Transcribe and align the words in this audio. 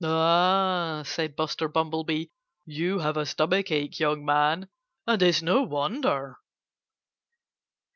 "Ah!" 0.03 1.03
said 1.05 1.35
Buster 1.35 1.67
Bumblebee. 1.67 2.25
"You 2.65 2.97
have 2.97 3.17
a 3.17 3.25
stomachache, 3.27 3.99
young 3.99 4.25
man. 4.25 4.67
And 5.05 5.21
it's 5.21 5.43
no 5.43 5.61
wonder." 5.61 6.39